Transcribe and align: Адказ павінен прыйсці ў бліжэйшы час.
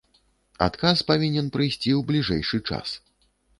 Адказ 0.67 1.03
павінен 1.09 1.51
прыйсці 1.57 1.89
ў 1.99 2.09
бліжэйшы 2.09 2.57
час. 2.73 2.99